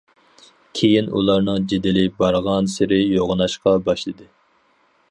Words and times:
كېيىن 0.79 1.11
ئۇلارنىڭ 1.19 1.67
جېدىلى 1.73 2.07
بارغانسېرى 2.23 3.01
يوغىناشقا 3.05 3.77
باشلىدى. 3.91 4.33